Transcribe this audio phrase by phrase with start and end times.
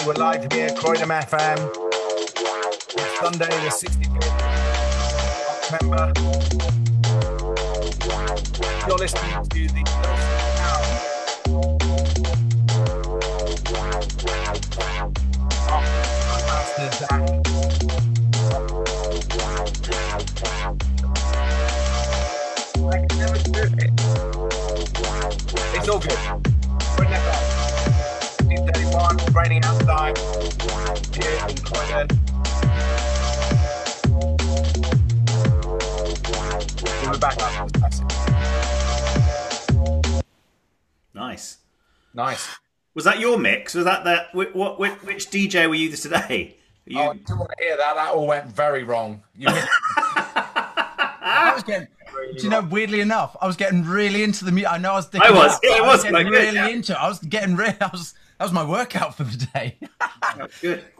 [0.00, 1.58] Hey, we're live here, Croydon FM.
[3.20, 4.16] Sunday, the 65th
[5.82, 6.12] of October.
[8.88, 10.39] You're listening to the
[42.20, 42.58] Nice.
[42.94, 43.74] Was that your mix?
[43.74, 44.34] Was that that?
[44.34, 44.78] Which, what?
[44.78, 46.54] Which, which DJ were you today?
[46.84, 47.94] You, Oh, I didn't want to hear that.
[47.94, 49.22] That all went very wrong.
[49.38, 51.88] You missed I was getting.
[52.36, 52.60] Do you know?
[52.60, 54.70] Weirdly enough, I was getting really into the music.
[54.70, 55.08] I know I was.
[55.08, 56.68] dicking I was, out, yeah, it but was getting really yeah.
[56.68, 56.92] into.
[56.92, 56.98] it.
[56.98, 57.76] I was getting really.
[57.80, 58.12] I was.
[58.38, 59.78] That was my workout for the day.
[60.60, 60.84] good.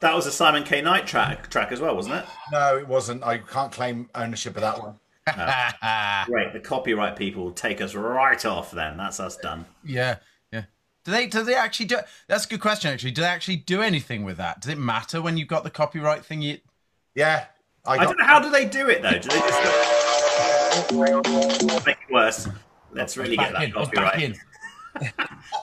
[0.00, 0.82] That was a Simon K.
[0.82, 2.24] Knight track track as well, wasn't it?
[2.50, 3.22] No, it wasn't.
[3.22, 4.98] I can't claim ownership of that one.
[5.26, 6.52] Great.
[6.52, 8.70] The copyright people will take us right off.
[8.72, 9.66] Then that's us done.
[9.84, 10.16] yeah,
[10.52, 10.64] yeah.
[11.04, 11.26] Do they?
[11.26, 11.98] Do they actually do?
[12.28, 12.92] That's a good question.
[12.92, 14.60] Actually, do they actually do anything with that?
[14.60, 16.42] Does it matter when you've got the copyright thing?
[16.42, 16.58] You,
[17.14, 17.46] Yeah.
[17.84, 19.10] I I don't know how do they do it though.
[19.10, 20.92] Do they just
[21.86, 22.48] make it worse?
[22.92, 23.76] Let's really get that in.
[23.76, 24.38] I was back copyright.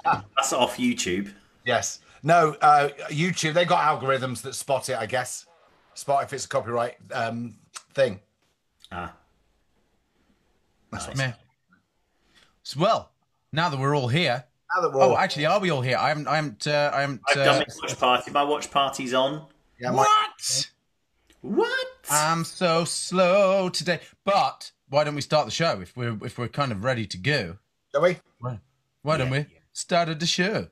[0.35, 1.31] That's off YouTube.
[1.65, 1.99] Yes.
[2.23, 5.45] No, uh, YouTube, they got algorithms that spot it, I guess.
[5.93, 7.55] Spot if it's a copyright um,
[7.93, 8.19] thing.
[8.91, 9.13] Ah,
[11.15, 11.33] Meh.
[12.63, 13.11] So, well,
[13.51, 14.43] now that we're all here.
[14.75, 15.97] Now that we're Oh, all- actually, are we all here?
[15.97, 16.27] I haven't.
[16.27, 16.67] I haven't.
[16.67, 17.21] Uh, I haven't.
[17.29, 18.31] I've uh, done my watch party.
[18.31, 19.45] My watch party's on.
[19.79, 20.69] yeah, what?
[21.41, 21.87] What?
[22.11, 23.99] I'm so slow today.
[24.25, 27.17] But why don't we start the show if we're if we're kind of ready to
[27.17, 27.57] go?
[27.91, 28.17] Shall we?
[29.01, 30.67] Why don't we start the show?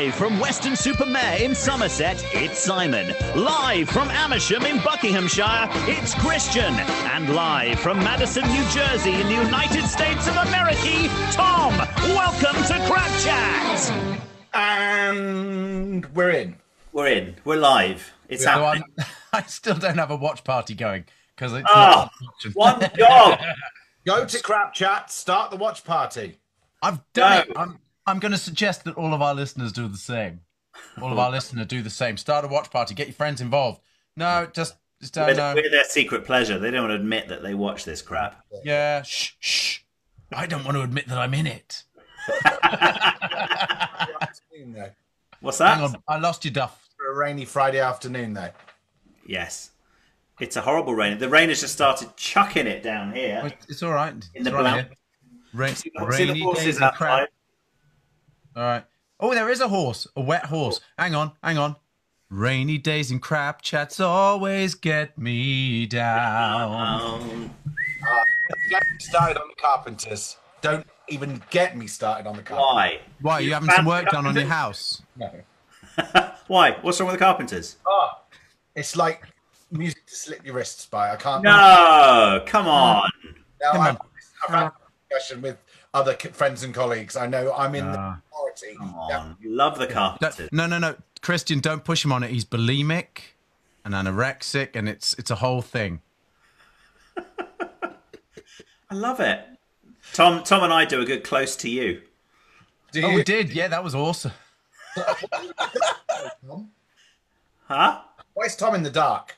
[0.00, 3.14] Live from Weston-super-Mare in Somerset, it's Simon.
[3.36, 6.72] Live from Amersham in Buckinghamshire, it's Christian.
[7.12, 11.76] And live from Madison, New Jersey in the United States of America, Tom.
[12.16, 13.92] Welcome to Crap Chat.
[14.54, 16.56] And we're in.
[16.94, 17.36] We're in.
[17.44, 18.10] We're live.
[18.30, 18.84] It's So happening.
[19.34, 21.04] I'm, still don't have a watch party going
[21.36, 23.38] because it's Oh, not one job.
[24.06, 26.38] Go to Crap Chat, start the watch party.
[26.82, 27.52] I've done No.
[27.52, 27.58] it.
[27.58, 27.78] I'm
[28.10, 30.40] I'm going to suggest that all of our listeners do the same.
[31.00, 32.16] All of our listeners do the same.
[32.16, 32.94] Start a watch party.
[32.94, 33.80] Get your friends involved.
[34.16, 35.54] No, just just don't We're, know.
[35.54, 36.58] we're their secret pleasure.
[36.58, 38.44] They don't want to admit that they watch this crap.
[38.64, 39.78] Yeah, shh, shh.
[40.32, 41.84] I don't want to admit that I'm in it.
[44.20, 44.90] Afternoon, though.
[45.40, 45.76] What's that?
[45.78, 46.88] Hang on, I lost you, Duff.
[46.96, 48.50] For a rainy Friday afternoon, though.
[49.26, 49.70] Yes.
[50.40, 51.18] It's a horrible rain.
[51.18, 53.42] The rain has just started chucking it down here.
[53.44, 54.12] It's, it's all right.
[54.34, 54.72] In the It's all right.
[54.86, 54.88] blount.
[55.52, 57.28] Rain, See the rainy horses days and outside?
[58.60, 58.66] Crap.
[58.66, 58.84] All right.
[59.20, 60.80] Oh, there is a horse, a wet horse.
[60.98, 61.76] Hang on, hang on.
[62.30, 67.50] Rainy days and crap chats always get me down.
[68.70, 70.36] Get me started on the carpenters.
[70.62, 72.74] Don't even get me started on the carpenters.
[72.74, 73.00] why?
[73.20, 75.02] Why are you having some work done on your house?
[75.16, 75.30] No.
[76.46, 76.76] Why?
[76.82, 77.76] What's wrong with the carpenters?
[77.86, 78.10] Oh,
[78.74, 79.24] it's like
[79.70, 81.12] music to slip your wrists by.
[81.12, 81.42] I can't.
[81.42, 83.10] No, come on.
[83.60, 84.06] Now, Come I've, on.
[84.48, 84.72] I've had a
[85.10, 85.58] discussion with
[85.92, 87.16] other friends and colleagues.
[87.16, 88.20] I know I'm in the ah.
[88.62, 88.78] Minority.
[88.78, 89.36] Come on.
[89.44, 90.48] Love the carpenters.
[90.52, 92.30] No, no, no, Christian, don't push him on it.
[92.30, 93.34] He's bulimic
[93.84, 96.00] and anorexic, and it's it's a whole thing.
[98.90, 99.40] I love it.
[100.12, 102.02] Tom, Tom and I do a good close to you.
[102.92, 103.50] Do Oh, we did.
[103.52, 104.32] Yeah, that was awesome.
[106.46, 106.70] Tom?
[107.68, 108.00] Huh?
[108.34, 109.36] Why is Tom in the dark?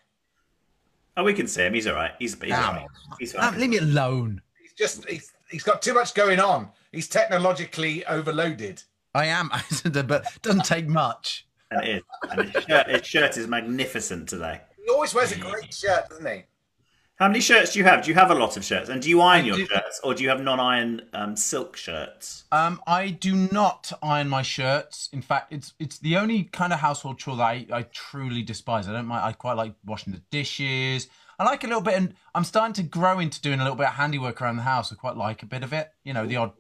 [1.17, 1.75] Oh, we can see him.
[1.75, 2.13] He's all right.
[2.19, 2.87] He's, he's all Come right.
[3.19, 3.61] He's Ah, fine.
[3.61, 4.41] leave me alone.
[4.63, 6.71] He's just he's, he's got too much going on.
[6.93, 8.83] He's technologically overloaded.
[9.15, 9.49] I am,
[9.85, 11.47] but it doesn't take much.
[11.71, 12.03] And it is.
[12.31, 14.61] And his shirt, his shirt is magnificent today.
[14.83, 16.45] He always wears a great shirt, doesn't he?
[17.23, 18.03] How many shirts do you have?
[18.03, 18.89] Do you have a lot of shirts?
[18.89, 19.67] And do you iron your do.
[19.67, 22.45] shirts, or do you have non-iron um, silk shirts?
[22.51, 25.09] Um, I do not iron my shirts.
[25.13, 28.89] In fact, it's it's the only kind of household chore that I, I truly despise.
[28.89, 29.25] I don't mind.
[29.25, 31.09] I quite like washing the dishes.
[31.39, 33.87] I like a little bit, and I'm starting to grow into doing a little bit
[33.87, 34.93] of handiwork around the house.
[34.93, 35.93] I quite like a bit of it.
[36.03, 36.53] You know, the odd.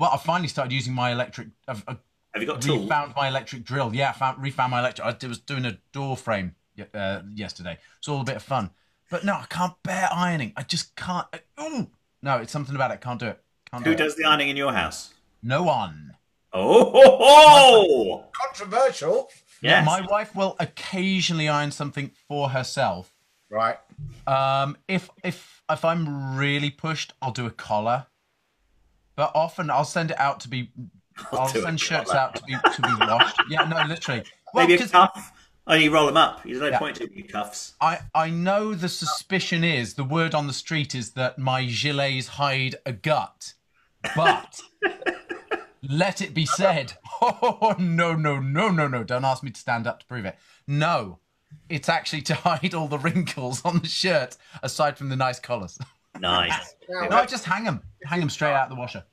[0.00, 1.48] Well, I finally started using my electric.
[1.68, 1.98] I've, I've
[2.32, 2.82] Have you got tools?
[2.84, 3.94] refound my electric drill.
[3.94, 5.06] Yeah, I found, refound my electric.
[5.06, 6.54] I was doing a door frame
[6.94, 7.76] uh, yesterday.
[7.98, 8.70] It's all a bit of fun.
[9.10, 10.52] But no, I can't bear ironing.
[10.56, 11.26] I just can't.
[11.32, 11.88] I, ooh.
[12.22, 13.00] No, it's something about it.
[13.00, 13.42] Can't do it.
[13.70, 13.98] Can't do Who it.
[13.98, 15.12] does the ironing in your house?
[15.42, 16.16] No one.
[16.52, 18.24] Oh, ho, ho!
[18.32, 19.28] Controversial,
[19.62, 19.86] yes.
[19.86, 23.12] My wife will occasionally iron something for herself.
[23.50, 23.76] right?
[24.26, 28.06] Um, if if if I'm really pushed, I'll do a collar.
[29.16, 30.70] But often I'll send it out to be.
[31.32, 31.62] I'll, it.
[31.62, 33.40] send shirts out to be to be washed.
[33.50, 34.22] Yeah, no, literally.
[34.54, 35.32] Well, Maybe a cuff.
[35.66, 36.42] Oh, you roll them up.
[36.42, 36.78] There's no Yeah.
[36.78, 37.74] point to your cuffs.
[37.80, 42.26] I I know the suspicion is the word on the street is that my gilets
[42.28, 43.54] hide a gut,
[44.16, 44.60] but
[45.82, 46.94] let it be said.
[47.22, 49.04] Oh no no no no no!
[49.04, 50.36] Don't ask me to stand up to prove it.
[50.66, 51.18] No,
[51.68, 55.78] it's actually to hide all the wrinkles on the shirt, aside from the nice collars.
[56.18, 56.74] Nice.
[56.88, 59.04] no, just hang them, hang them straight out the washer.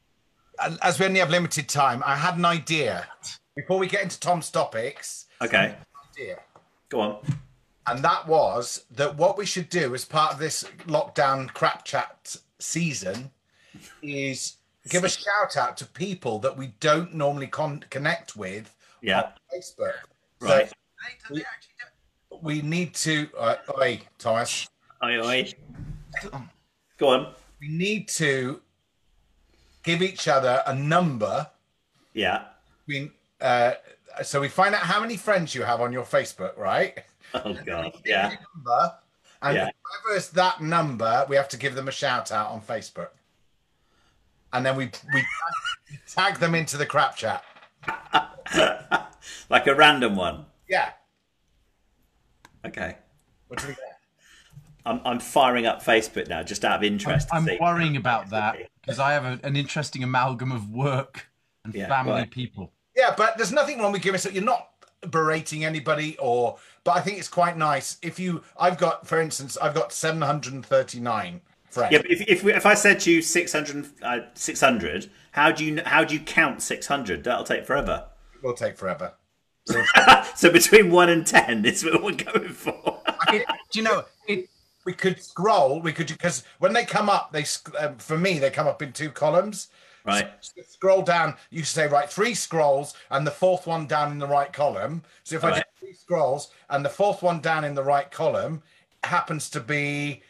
[0.64, 3.08] And As we only have limited time, I had an idea
[3.56, 5.26] before we get into Tom's topics.
[5.42, 5.76] Okay.
[6.14, 6.40] Idea.
[6.90, 7.18] Go on.
[7.86, 12.36] And that was that what we should do as part of this lockdown crap chat
[12.60, 13.30] season
[14.02, 14.58] is
[14.90, 19.22] give a shout out to people that we don't normally con- connect with Yeah.
[19.22, 19.94] on Facebook.
[20.42, 20.72] So Right.
[22.42, 23.30] we need to.
[23.38, 24.68] Uh, oi, Thomas.
[25.04, 25.54] Oi, oi.
[26.98, 27.34] Go on.
[27.60, 28.62] We need to
[29.84, 31.48] give each other a number.
[32.14, 32.46] Yeah.
[32.88, 33.12] We,
[33.42, 33.74] uh,
[34.24, 37.04] so we find out how many friends you have on your Facebook, right?
[37.34, 37.94] Oh God.
[38.06, 38.36] Yeah.
[38.56, 38.94] Number,
[39.42, 39.70] and Yeah.
[39.84, 43.10] whoever is that number, we have to give them a shout out on Facebook.
[44.54, 47.44] And then we we tag, tag them into the crap chat.
[49.50, 50.46] Like a random one.
[50.70, 50.92] Yeah.
[52.66, 52.96] Okay.
[53.48, 53.97] What do we get?
[54.88, 57.30] I'm I'm firing up Facebook now just out of interest.
[57.30, 61.28] to I'm worrying about that because I have a, an interesting amalgam of work
[61.66, 62.32] and Yeah, family right.
[62.32, 62.72] people.
[62.96, 64.20] Yeah, but there's nothing wrong with giving.
[64.20, 64.70] So you're not
[65.12, 68.44] berating anybody, or but I think it's quite nice if you.
[68.60, 71.92] I've got, for instance, I've got 739 friends.
[71.92, 75.66] Yeah, but if if, we, if I said to you 600, uh, 600, how do
[75.66, 77.24] you how do you count 600?
[77.24, 78.08] That'll take forever.
[78.34, 79.14] It will take forever.
[80.36, 83.02] So between one and ten is what we're going for.
[83.30, 84.50] It, do you know it?
[84.88, 85.82] We could scroll.
[85.82, 87.44] We could because when they come up, they
[87.78, 89.68] um, for me they come up in two columns.
[90.06, 90.30] Right.
[90.40, 91.36] So scroll down.
[91.50, 95.04] You say right three scrolls and the fourth one down in the right column.
[95.26, 95.66] So if I do Right.
[95.78, 98.64] three scrolls and the fourth one down in the right column
[99.04, 100.24] happens to be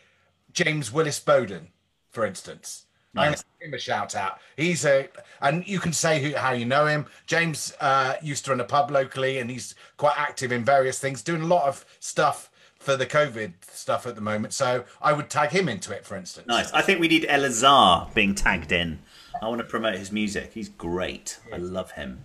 [0.53, 1.67] James Willis Bowden,
[2.09, 2.87] for instance.
[3.15, 3.41] I'm going Nice.
[3.41, 4.39] to give him a shout out.
[4.55, 5.07] He's a,
[5.39, 7.05] and you can say who, how you know him.
[7.27, 11.21] James uh, used to run a pub locally, and he's quite active in various things,
[11.21, 12.49] doing a lot of stuff
[12.87, 14.53] for the COVID stuff at the moment.
[14.53, 16.47] So I would tag him into it, for instance.
[16.47, 16.71] Nice.
[16.71, 18.99] I think we need Elazar being tagged in.
[19.41, 20.53] I want to promote his music.
[20.53, 21.37] He's great.
[21.53, 22.23] I love him.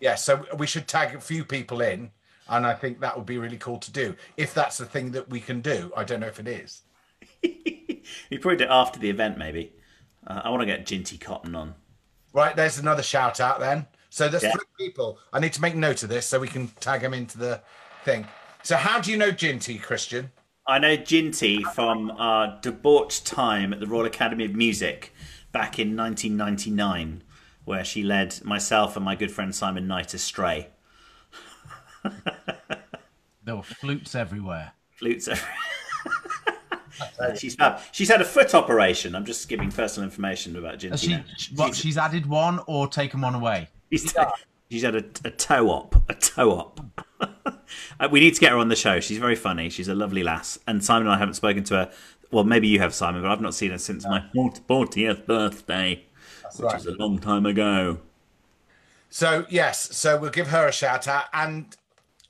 [0.00, 2.10] Yeah, so we should tag a few people in,
[2.46, 5.30] and I think that would be really cool to do if that's the thing that
[5.30, 5.90] we can do.
[5.96, 6.82] I don't know if it is.
[8.30, 9.72] We probably do it after the event, maybe.
[10.26, 11.74] Uh, I want to get Ginty Cotton on.
[12.34, 13.86] Right, there's another shout out then.
[14.10, 14.52] So there's Yeah.
[14.52, 15.20] three people.
[15.32, 17.62] I need to make note of this so we can tag them into the
[18.04, 18.26] thing.
[18.64, 20.30] So how do you know Ginty, Christian?
[20.66, 25.12] I know Ginty from our debauched time at the Royal Academy of Music
[25.50, 27.24] back in 1999,
[27.64, 30.68] where she led myself and my good friend Simon Knight astray.
[33.44, 34.70] There were flutes everywhere.
[34.92, 35.26] Flutes.
[35.26, 35.36] are-
[37.36, 39.16] she's had she's had a foot operation.
[39.16, 41.24] I'm just giving personal information about Ginty.
[41.36, 43.68] She, what, she's added one or taken one away?
[43.90, 44.14] She's,
[44.70, 46.80] she's had a, a toe op, a toe op.
[47.98, 49.00] Uh, we need to get her on the show.
[49.00, 49.68] She's very funny.
[49.68, 50.58] She's a lovely lass.
[50.66, 51.92] And Simon and I haven't spoken to her.
[52.30, 56.04] Well, maybe you have, Simon, but I've not seen her since my 40th birthday,
[56.56, 56.74] which right.
[56.74, 57.98] was a long time ago.
[59.10, 61.24] So yes, so we'll give her a shout out.
[61.32, 61.76] And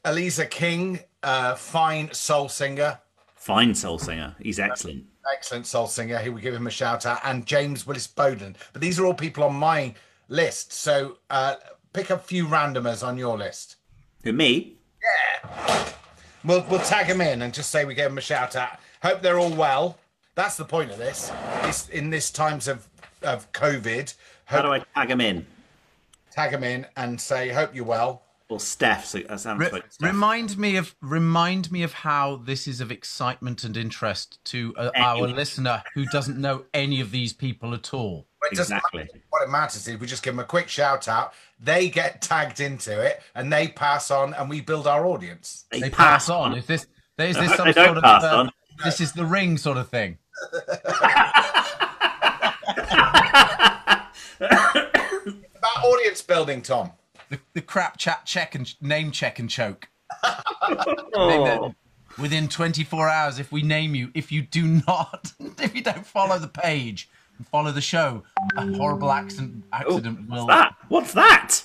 [0.05, 2.99] Eliza King, uh, fine soul singer,
[3.43, 4.37] Fine soul singer.
[4.41, 5.05] He's excellent.
[5.35, 6.17] excellent soul singer.
[6.21, 7.19] He will give him a shout out.
[7.25, 8.55] And James Willis Bowden.
[8.73, 9.97] But these are all people on my
[10.29, 10.73] list.
[10.73, 11.57] So uh,
[11.93, 13.79] pick a few randomers on your list.
[14.23, 14.77] Who, me?
[16.45, 18.79] We'll we'll tag them in and just say we gave them a shout out.
[19.03, 19.99] Hope they're all well.
[20.35, 21.31] That's the point of this.
[21.65, 22.89] Is in this times of
[23.23, 24.13] of COVID,
[24.47, 25.47] How do I tag him in?
[26.33, 28.23] tag them in and say hope you're well.
[28.49, 29.05] Well, Steph.
[29.07, 30.09] So I haven't Re- spoken to Steph.
[30.09, 34.91] remind me of remind me of how this is of excitement and interest to uh,
[34.97, 38.27] our listener who doesn't know any of these people at all.
[38.51, 39.01] It doesn't Exactly.
[39.05, 39.21] matter.
[39.31, 41.33] What it matters is we just give them a quick shout out.
[41.61, 45.65] They get tagged into it and they pass on, and we build our audience.
[45.71, 46.57] They pass on.
[46.57, 46.87] Is this
[47.19, 48.51] is this some They don't sort of pass uh, on.
[48.85, 50.19] this is the ring sort of thing?
[54.41, 56.93] About audience building, Tom.
[57.31, 59.89] The, the crap chat check and name check and choke.
[61.15, 61.75] Oh.
[62.19, 66.39] Within 24 hours, if we name you, if you do not, if you don't follow
[66.39, 68.23] the page and follow the show,
[68.57, 70.47] a horrible accident accident will.
[70.47, 70.75] That?
[70.89, 71.63] What's that?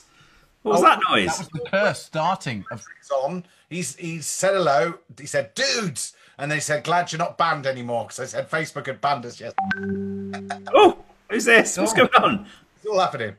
[0.63, 1.27] What was oh, that noise?
[1.27, 3.45] That was the curse starting of It's on.
[3.69, 4.95] He's he said hello.
[5.19, 8.87] He said, "Dudes," and they said, "Glad you're not banned anymore," because I said Facebook
[8.87, 10.47] had banned us yesterday.
[10.73, 10.97] Oh,
[11.29, 11.77] who's this?
[11.77, 11.95] What's Oh.
[11.95, 12.47] going on?
[12.79, 13.35] Still happening.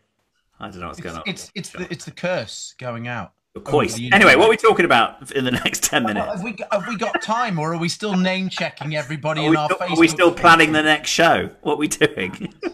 [0.60, 1.22] I don't know what's going on.
[1.26, 3.32] It's it's the it's the curse going out.
[3.54, 3.94] Of course.
[3.94, 4.38] Anyway, internet.
[4.38, 6.34] what are we talking about in the next ten Well, minutes?
[6.34, 9.56] have we have we got time, or are we still name checking everybody Are in
[9.56, 9.96] our still, Facebook?
[9.96, 10.40] are we still page?
[10.40, 11.50] planning the next show?
[11.62, 12.54] What are we doing?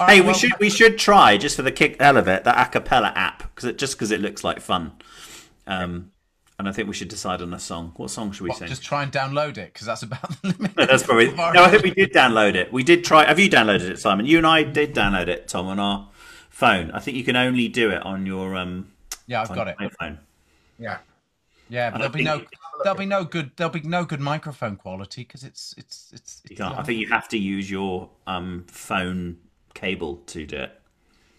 [0.00, 2.28] All hey, right, we well, should we should try just for the kick hell of
[2.28, 4.92] it the acapella app because it just because it looks like fun.
[5.66, 6.12] Um,
[6.56, 7.92] and I think we should decide on a song.
[7.96, 8.68] What song should we what, sing?
[8.68, 10.72] just try and download it because that's about the limit.
[10.76, 11.32] That's probably.
[11.32, 12.72] No, I think we did download it.
[12.72, 13.24] We did try.
[13.26, 14.24] Have you downloaded it, Simon?
[14.24, 16.08] You and I did download it, Tom, on our
[16.58, 16.90] phone.
[16.90, 18.92] I think you can only do it on your um.
[19.26, 19.76] Yeah, I've got it.
[19.78, 20.18] iPhone.
[20.78, 20.98] Yeah.
[21.68, 22.42] Yeah, but there'll be no
[22.82, 26.42] there'll be no good there'll be no good microphone quality because it's it's it's.
[26.44, 26.78] You it's can't.
[26.78, 29.36] I think you have to use your um phone
[29.74, 30.80] cable to do it.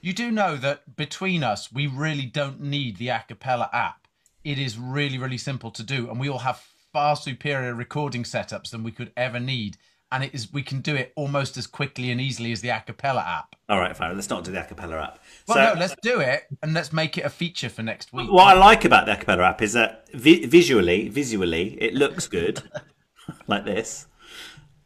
[0.02, 4.08] You do know that between us, we really don't need the acapella app.
[4.46, 8.70] It is really, really simple to do, and we all have far superior recording setups
[8.70, 9.76] than we could ever need.
[10.12, 13.24] And it is we can do it almost as quickly and easily as the acapella
[13.24, 13.56] app.
[13.70, 14.16] All right, fine.
[14.16, 15.20] Let's not do the acapella app.
[15.48, 18.32] Well, so, no, let's do it and let's make it a feature for next week.
[18.32, 22.64] what I like about the acapella app is that vi- visually, visually, it looks good,
[23.48, 24.08] like this,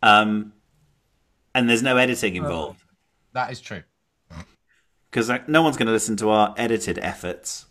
[0.02, 0.52] um,
[1.56, 2.84] and there's no editing involved
[3.32, 3.84] That is true.
[5.10, 7.68] because like, no one's going to listen to our edited efforts.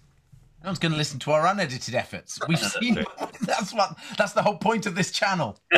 [0.62, 2.38] No one's going to listen to our unedited efforts.
[2.47, 2.95] We've seen
[3.40, 5.59] that's what that's the whole point of this channel.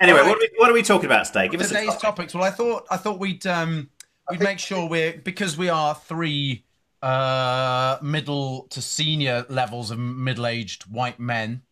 [0.00, 0.26] Anyway, right.
[0.26, 1.46] what, are we, what are we talking about, Stay?
[1.46, 2.34] Give us today's topics.
[2.34, 3.88] Well, I thought I thought we'd um
[4.28, 6.64] we'd make sure we're because we are three
[7.02, 11.62] uh middle to senior levels of middle-aged white men.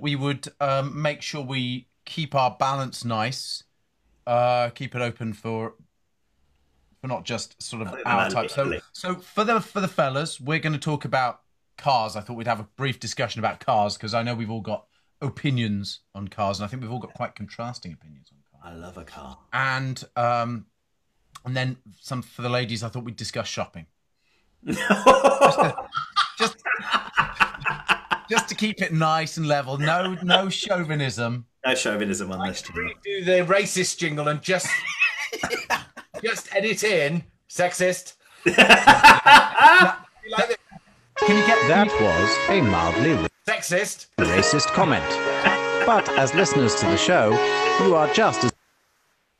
[0.00, 3.64] We would um make sure we keep our balance nice.
[4.26, 5.74] Uh, keep it open for
[7.08, 8.50] not just sort of our type.
[8.50, 11.40] So so for the for the fellas, we're going to talk about
[11.78, 12.16] cars.
[12.16, 14.86] I thought we'd have a brief discussion about cars because I know we've all got
[15.20, 18.78] opinions on cars, and I think we've all got quite contrasting opinions on cars I
[18.78, 19.38] love a car.
[19.52, 20.66] and um,
[21.44, 22.82] and then some for the ladies.
[22.82, 23.86] I thought we'd discuss shopping.
[24.66, 26.56] just,
[28.28, 29.78] just to keep it nice and level.
[29.78, 31.46] No, no chauvinism.
[31.64, 32.62] No chauvinism on this.
[32.62, 34.68] Do the racist jingle and just
[36.24, 38.14] just edit in sexist.
[40.30, 40.60] Like
[41.26, 44.06] Can you get That was a mildly sexist.
[44.18, 45.04] racist comment.
[45.86, 47.30] But as listeners to the show,
[47.84, 48.52] you are just as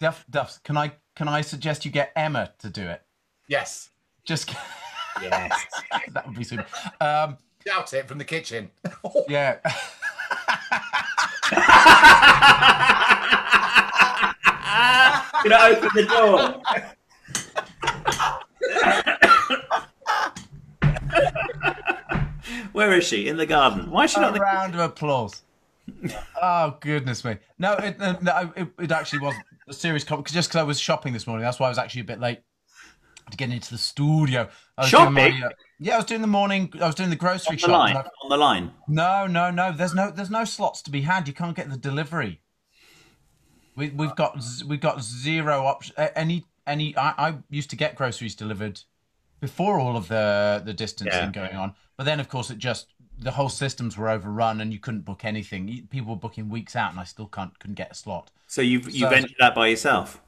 [0.00, 0.24] Duff?
[0.28, 0.60] Duff?
[0.64, 3.02] Can I can I suggest you get Emma to do it?
[3.46, 3.90] Yes.
[4.24, 4.50] Just
[5.22, 5.52] Yes.
[6.12, 6.66] that would be super.
[7.00, 8.70] Um, Shout it from the kitchen.
[9.28, 9.58] yeah.
[15.52, 16.62] I open the door?
[22.72, 23.28] Where is she?
[23.28, 23.90] In the garden.
[23.90, 25.42] Why is she not a in the round of applause.
[26.40, 27.36] Oh goodness me!
[27.58, 29.34] No, it, no, it, it actually was
[29.68, 30.28] a serious comment.
[30.28, 32.40] Just because I was shopping this morning, that's why I was actually a bit late
[33.30, 34.48] to get into the studio.
[34.78, 35.42] I was doing Shopping?
[35.42, 35.48] uh,
[35.80, 36.72] yeah, I was doing the morning.
[36.80, 37.70] I was doing the grocery the shop.
[37.70, 37.96] line?
[37.96, 38.70] I- On the line.
[38.88, 39.72] no, no, no.
[39.72, 41.26] There's no, there's no slots to be had.
[41.26, 42.40] You can't get the delivery.
[43.76, 45.94] We, we've got, we've got zero option.
[46.14, 46.96] Any, any.
[46.96, 48.80] I, I used to get groceries delivered
[49.40, 51.30] before all of the the distancing Yeah.
[51.30, 54.78] going on, but then of course it just the whole systems were overrun and you
[54.78, 55.86] couldn't book anything.
[55.90, 58.30] People were booking weeks out, and I still can't couldn't get a slot.
[58.46, 60.20] So you've you So- ventured that by yourself.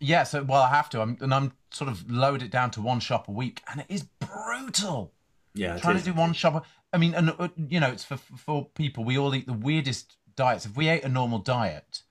[0.00, 1.00] Yeah, so well I have to.
[1.00, 3.86] I'm, and I'm sort of load it down to one shop a week, and it
[3.88, 5.12] is brutal.
[5.54, 5.78] Yeah.
[5.78, 6.66] trying to do one shop.
[6.92, 9.04] I mean, and uh, you know, it's for for people.
[9.04, 10.66] We all eat the weirdest diets.
[10.66, 12.02] If we ate a normal diet,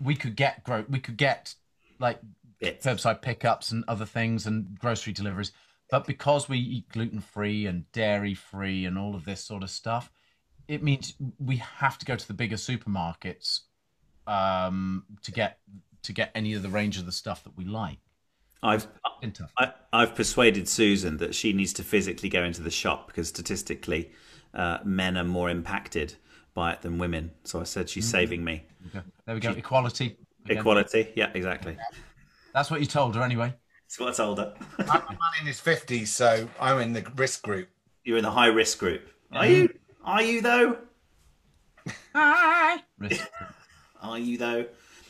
[0.00, 1.54] we could get gro- We could get
[1.98, 2.20] like
[2.60, 2.84] Bits.
[2.84, 5.52] curbside pickups and other things and grocery deliveries.
[5.90, 9.70] But because we eat gluten free and dairy free and all of this sort of
[9.70, 10.10] stuff,
[10.66, 13.60] it means we have to go to the bigger supermarkets
[14.26, 15.58] um, to get
[16.02, 17.98] to get any of the range of the stuff that we like.
[18.62, 18.86] I've
[19.20, 19.52] Been tough.
[19.56, 24.10] I, I've persuaded Susan that she needs to physically go into the shop because statistically,
[24.52, 26.16] uh, men are more impacted
[26.58, 27.30] by it than women.
[27.44, 28.10] So I said she's mm.
[28.10, 28.64] saving me.
[28.88, 29.04] Okay.
[29.26, 29.50] There we go.
[29.50, 30.16] Equality.
[30.44, 30.58] Again.
[30.58, 31.12] Equality.
[31.14, 31.76] Yeah, exactly.
[32.52, 33.54] That's what you told her anyway.
[33.84, 34.54] That's what I told her.
[34.80, 37.68] I'm a man in his fifties, so I'm in the risk group.
[38.02, 39.02] You're in the high risk group.
[39.30, 39.68] Are you?
[40.04, 40.78] Are you though?
[42.12, 42.82] Hi.
[44.02, 44.66] Are you though?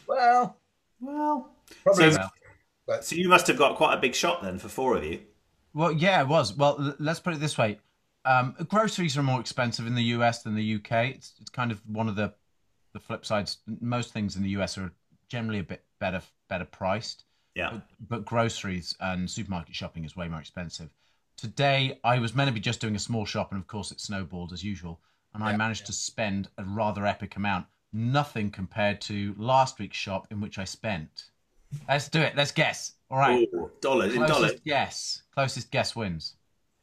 [0.06, 0.58] Well,
[1.00, 1.50] Well,
[1.82, 2.12] probably.
[2.12, 2.28] So-
[3.02, 5.20] so you must have got quite a big shot then for four of you.
[5.74, 6.56] Well, yeah, it was.
[6.56, 7.78] Well, l- let's put it this way:
[8.28, 10.92] um, groceries are more expensive in the US than the UK.
[11.16, 12.34] It's it's kind of one of the
[12.92, 13.58] the flip sides.
[13.80, 14.92] Most things in the US are
[15.28, 17.80] generally a bit better better priced, Yeah.
[18.08, 20.90] but groceries and supermarket shopping is way more expensive.
[21.36, 24.00] Today, I was meant to be just doing a small shop, and of course, it
[24.00, 25.00] snowballed as usual.
[25.34, 27.66] And I managed to spend a rather epic amount.
[27.92, 31.30] Nothing compared to last week's shop, in which I spent
[31.88, 32.34] Let's do it.
[32.36, 32.92] Let's guess.
[33.10, 33.46] All right.
[33.54, 34.60] Ooh, dollars in dollars.
[34.64, 35.22] guess.
[35.34, 36.34] Closest guess wins.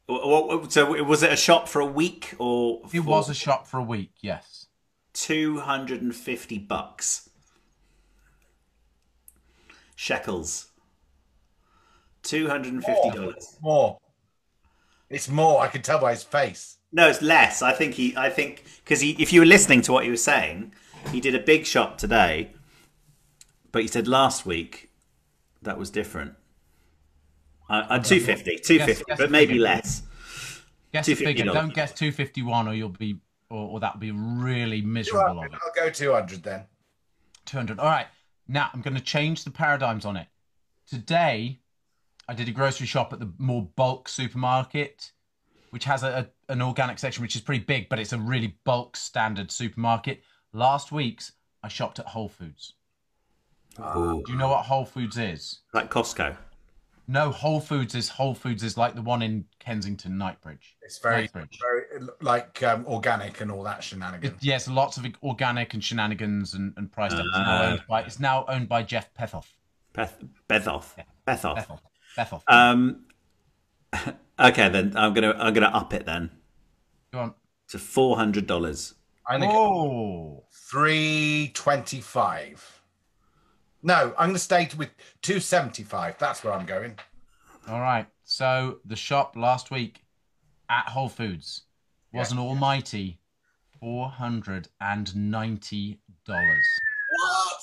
[0.06, 2.80] What- what- So was it a shop for a week or?
[2.92, 4.12] It for was a shop for a week.
[4.20, 4.66] Yes.
[5.12, 7.28] two hundred and fifty bucks.
[9.96, 10.66] Shekels.
[12.22, 13.56] Two hundred and fifty dollars.
[13.62, 13.98] More.
[15.08, 15.60] It's more.
[15.62, 16.78] I can tell by his face.
[16.92, 17.62] No, it's less.
[17.62, 18.16] I think he.
[18.16, 19.10] I think because he.
[19.18, 20.72] If you were listening to what he was saying,
[21.12, 22.52] he did a big shop today,
[23.72, 24.90] but he said last week
[25.62, 26.34] that was different.
[27.68, 29.62] Uh, uh, 250, 250, guess but maybe figure.
[29.64, 30.02] less.
[30.92, 31.24] Guess the 250.
[31.24, 31.52] figure.
[31.52, 33.18] Don't guess 251 or you'll be,
[33.50, 35.52] or, or that'll be really miserable of it.
[35.54, 36.64] I'll go 200 then.
[37.46, 37.78] 200.
[37.80, 38.06] All right.
[38.48, 40.28] Now I'm going to change the paradigms on it.
[40.88, 41.58] Today,
[42.28, 45.10] I did a grocery shop at the more bulk supermarket,
[45.70, 48.56] which has a, a- an organic section, which is pretty big, but it's a really
[48.64, 50.22] bulk standard supermarket.
[50.52, 51.32] Last week's,
[51.64, 52.74] I shopped at Whole Foods.
[53.80, 54.22] Ooh.
[54.24, 55.58] Do you know what Whole Foods is?
[55.74, 56.36] Like Costco.
[57.08, 60.74] No, Whole Foods is Whole Foods is like the one in Kensington, Knightbridge.
[60.82, 61.58] It's very, Knightsbridge.
[61.60, 61.82] very
[62.20, 64.42] like um, organic and all that shenanigans.
[64.42, 67.26] Yes, lots of organic and shenanigans and, and price stuff.
[67.26, 67.70] It's, now Ah.
[67.70, 69.46] owned by, it's now owned by Jeff Pethoff.
[69.92, 70.94] Beth, Bethoff.
[71.26, 71.54] Bethoff.
[71.56, 71.80] Bethel.
[72.16, 72.42] Bethel.
[72.48, 73.04] Um.
[74.38, 76.28] Okay, then I'm gonna I'm gonna up it then
[77.10, 77.32] Go on.
[77.68, 78.92] to four hundred dollars.
[79.26, 82.75] I'm going to Oh, 325.
[83.86, 84.90] No, I'm going to stay with
[85.22, 86.18] 275.
[86.18, 86.98] That's where I'm going.
[87.68, 88.06] all right.
[88.24, 90.02] So the shop last week
[90.68, 91.62] at Whole Foods
[92.12, 93.20] was an almighty
[93.78, 96.66] four hundred and ninety dollars.
[97.10, 97.62] What?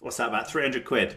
[0.00, 0.50] What's that about?
[0.50, 1.14] Three hundred quid.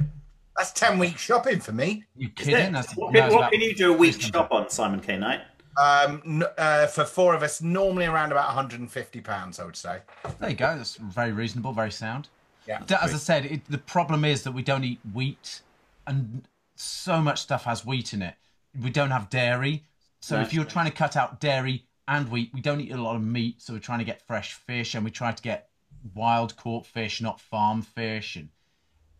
[0.58, 2.04] That's 10 weeks shopping for me.
[2.16, 2.74] You kidding?
[2.74, 5.18] That's, What, no, can, what can you do a week shop on, Simon K.
[5.18, 5.42] Knight?
[5.82, 10.00] Um, uh, for four of us, normally around about 150 pounds, I would say.
[10.40, 10.78] There you go.
[10.78, 12.28] That's very reasonable, very sound.
[12.68, 12.84] Yeah.
[13.02, 15.62] As I said, it, the problem is that we don't eat wheat,
[16.08, 16.44] and
[16.76, 18.36] so much stuff has wheat in it.
[18.82, 19.84] We don't have dairy,
[20.22, 23.16] so if you're trying to cut out dairy and wheat, we don't eat a lot
[23.16, 23.62] of meat.
[23.62, 25.70] So we're trying to get fresh fish, and we try to get
[26.14, 28.50] wild caught fish, not farm fish, and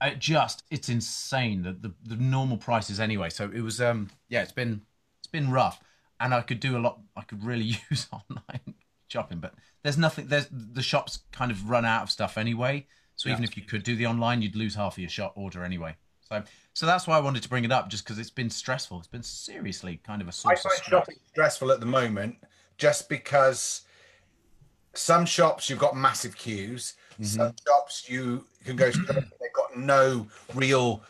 [0.02, 3.30] it just it's insane that the the normal prices anyway.
[3.30, 4.82] So it was um yeah, it's been
[5.20, 5.82] it's been rough,
[6.20, 7.00] and I could do a lot.
[7.16, 8.76] I could really use online
[9.08, 10.28] shopping, but there's nothing.
[10.28, 12.86] There's the shops kind of run out of stuff anyway.
[13.22, 15.64] So even if you could do the online, you'd lose half of your shop order
[15.64, 15.96] anyway.
[16.28, 16.42] So
[16.74, 18.98] so that's why I wanted to bring it up, just because it's been stressful.
[18.98, 20.90] It's been seriously kind of a source of find stress.
[20.90, 22.38] shopping stressful at the moment
[22.80, 23.82] just because
[24.96, 30.26] some shops you've got massive queues, some shops you can go straight, they've got no
[30.56, 31.04] real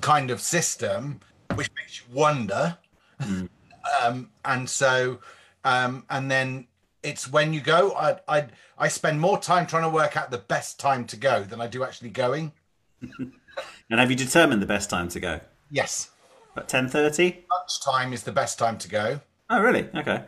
[0.00, 1.20] kind of system,
[1.54, 2.76] which makes you wonder.
[4.02, 5.20] um, and so,
[5.62, 6.66] um, and then
[7.04, 8.46] it's when you go, I, I,
[8.78, 11.66] I spend more time trying to work out the best time to go than I
[11.66, 12.52] do actually going.
[13.90, 15.40] And have you determined the best time to go?
[15.70, 16.10] Yes,
[16.56, 17.44] At ten thirty?
[17.50, 19.20] lunchtime is the best time to go.
[19.48, 19.88] Oh, really?
[19.94, 20.24] Okay.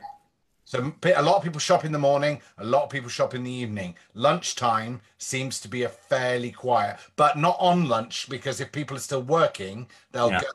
[0.64, 3.42] So a lot of people shop in the morning, a lot of people shop in
[3.42, 3.96] the evening.
[4.14, 9.00] Lunchtime seems to be a fairly quiet, but not on lunch because if people are
[9.00, 10.42] still working, they'll Yeah.
[10.42, 10.48] go.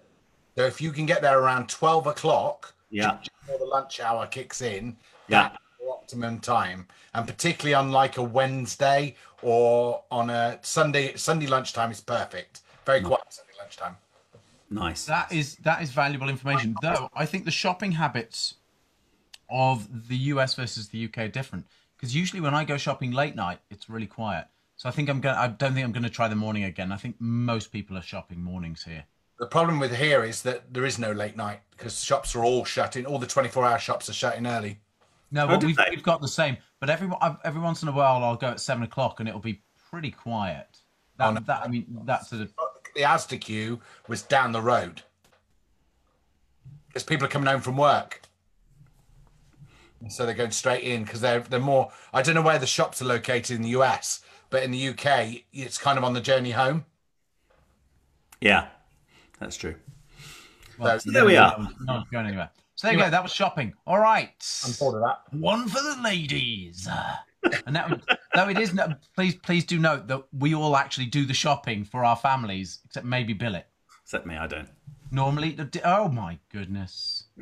[0.58, 3.18] So if you can get there around twelve o'clock, Yeah.
[3.42, 4.96] before the lunch hour kicks in,
[5.28, 5.58] Yeah.
[5.82, 6.88] That's your optimum time.
[7.14, 12.62] And particularly on like a Wednesday or on a Sunday, Sunday lunchtime is perfect.
[12.86, 13.06] Very mm.
[13.06, 13.98] quiet Sunday lunchtime.
[14.70, 15.06] Nice.
[15.06, 16.76] That is that is valuable information.
[16.82, 18.56] Though I think the shopping habits
[19.50, 21.66] of the US versus the UK are different.
[21.98, 24.48] Because usually when I go shopping late night, it's really quiet.
[24.78, 25.36] So I think I'm going.
[25.36, 26.92] I don't think I'm going to try the morning again.
[26.92, 29.04] I think most people are shopping mornings here.
[29.38, 32.64] The problem with here is that there is no late night because shops are all
[32.66, 33.06] shut in.
[33.06, 34.80] All the twenty-four hour shops are shutting early.
[35.32, 36.58] No, oh, well, we've, we've got the same.
[36.80, 39.40] But every I've- every once in a while, I'll go at seven o'clock and it'll
[39.42, 40.68] be pretty quiet.
[41.20, 41.40] Oh, that, Oh, no.
[41.42, 45.02] that I mean, that's a the Asda queue was down the road
[46.88, 48.22] because people are coming home from work.
[50.02, 51.92] And so they're going straight in because they're they're more.
[52.14, 55.44] I don't know where the shops are located in the US, but in the UK,
[55.54, 56.86] it's kind of on the journey home.
[58.42, 58.68] Yeah.
[59.40, 59.76] That's true.
[60.78, 61.70] well, So there we are.
[61.82, 62.50] Not going anywhere.
[62.82, 63.12] So there you go.
[63.12, 63.74] That was shopping.
[63.86, 64.34] All right.
[64.66, 65.38] I'm bored of that.
[65.40, 66.88] One for the ladies.
[67.68, 68.02] and that,
[68.34, 71.84] though it is, no, please, please do note that we all actually do the shopping
[71.86, 73.68] for our families, except maybe Billet.
[74.02, 74.68] Except me, I don't.
[75.12, 77.26] Normally, oh my goodness.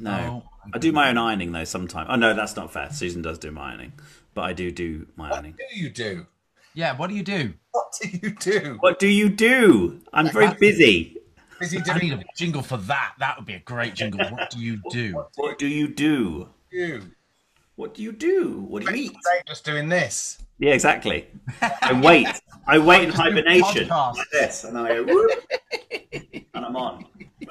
[0.00, 0.44] No.
[0.46, 2.06] Oh, I do my own ironing though sometimes.
[2.08, 2.88] Oh no, that's not fair.
[2.92, 3.94] Susan does do my ironing.
[4.32, 5.54] But I do do my What ironing.
[5.58, 6.26] What do you do?
[6.72, 7.54] Yeah, what do you do?
[7.72, 8.76] What do you do?
[8.78, 10.00] What do you do?
[10.12, 11.17] I'm very busy.
[11.60, 13.14] Is he I need a jingle for that.
[13.18, 14.20] That would be a great jingle.
[14.30, 15.24] What do you do?
[15.36, 16.48] What do you do?
[16.70, 17.02] you?
[17.76, 18.66] What do you do?
[18.68, 19.08] What do you eat?
[19.08, 20.38] Today just doing this.
[20.58, 21.28] Yeah, exactly.
[21.60, 22.28] I wait.
[22.66, 25.30] I wait in Just do hibernation like this, and then I go, whoop,
[26.54, 27.04] and I'm on.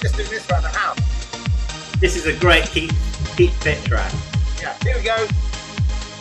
[0.00, 0.98] Just doing this around the house.
[2.00, 2.90] This is a great keep
[3.36, 4.12] keep fit track.
[4.60, 5.26] Yeah, here we go.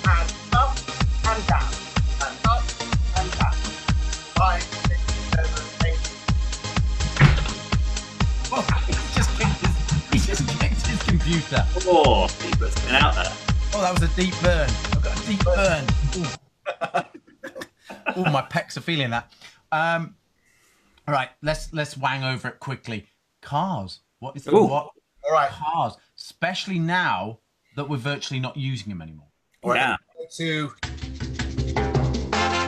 [0.10, 0.78] And up
[1.26, 1.71] and down.
[11.32, 11.66] Computer.
[11.88, 13.32] Oh, he put something out there.
[13.74, 14.70] Oh, that was a deep burn.
[14.70, 15.86] I've got a deep burn.
[18.16, 19.32] Oh, my pecs are feeling that.
[19.72, 20.16] Um,
[21.08, 23.08] all right, let's let's wang over it quickly.
[23.42, 24.00] Cars.
[24.20, 24.64] What is Ooh.
[24.64, 24.92] what?
[25.24, 25.50] All right.
[25.50, 27.40] Cars, especially now
[27.76, 29.28] that we're virtually not using them anymore.
[29.64, 29.96] Yeah.
[30.38, 30.72] To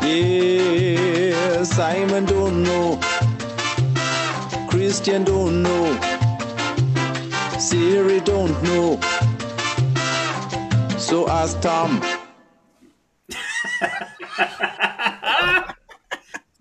[0.04, 2.99] Yeah, Simon don't know.
[4.69, 6.12] Christian don't know.
[7.63, 8.99] Siri don't know.
[10.97, 12.02] So ask Tom.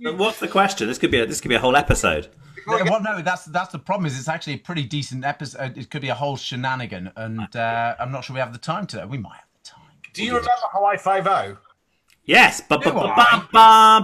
[0.04, 0.88] But what's the question?
[0.88, 2.28] This could be a, this could be a whole episode.
[2.66, 4.06] Yeah, well, no, that's that's the problem.
[4.06, 5.78] Is it's actually a pretty decent episode.
[5.78, 8.88] It could be a whole shenanigan, and uh, I'm not sure we have the time
[8.88, 9.04] today.
[9.04, 9.86] We might have the time.
[10.12, 11.56] do you remember Hawaii Five O?
[12.24, 12.60] Yes.
[12.60, 12.78] Did- ba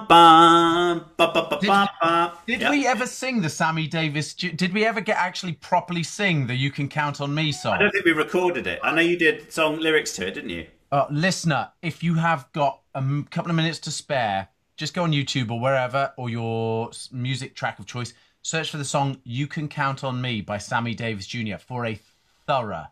[0.09, 2.33] ba.
[2.47, 2.71] Did Yeah.
[2.71, 4.35] we ever sing the Sammy Davis?
[4.35, 7.75] Did we ever get actually properly sing the "You Can Count on Me" song?
[7.75, 8.81] I don't think we recorded it.
[8.83, 10.67] I know you did song lyrics to it, didn't you?
[10.91, 15.05] Uh, listener, if you have got a m- couple of minutes to spare, just go
[15.05, 18.15] on YouTube or wherever, or your music track of choice.
[18.43, 21.57] Search for the song "You Can Count on Me" by Sammy Davis Jr.
[21.59, 22.01] for a
[22.47, 22.87] thorough,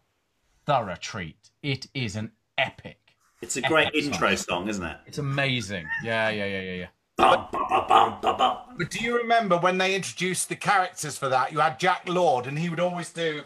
[0.67, 1.51] thorough treat.
[1.63, 3.01] It is an epic.
[3.43, 4.13] It's a great Epic song.
[4.13, 4.97] intro song, isn't it?
[5.07, 5.87] It's amazing.
[6.03, 6.87] Yeah, yeah, yeah, yeah, yeah.
[7.17, 8.59] Bum, ba, ba, bum, bum.
[8.77, 11.53] But do you remember when they introduced the characters for that?
[11.53, 13.43] You had Jack Lord, and he would always do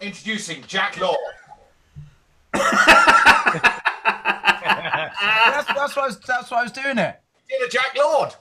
[0.00, 1.16] introducing Jack Lord.
[2.52, 2.74] that's,
[5.74, 7.20] that's, why I was, that's why I was doing it.
[7.48, 8.34] Did a Jack Lord.